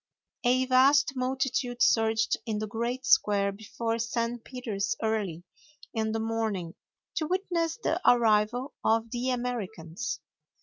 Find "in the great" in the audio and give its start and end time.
2.47-3.05